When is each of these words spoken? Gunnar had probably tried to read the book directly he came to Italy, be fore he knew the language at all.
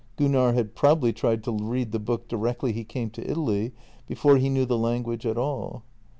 Gunnar 0.17 0.53
had 0.53 0.73
probably 0.73 1.13
tried 1.13 1.43
to 1.43 1.51
read 1.55 1.91
the 1.91 1.99
book 1.99 2.27
directly 2.27 2.73
he 2.73 2.83
came 2.83 3.11
to 3.11 3.29
Italy, 3.29 3.71
be 4.07 4.15
fore 4.15 4.37
he 4.37 4.49
knew 4.49 4.65
the 4.65 4.75
language 4.75 5.27
at 5.27 5.37
all. 5.37 5.83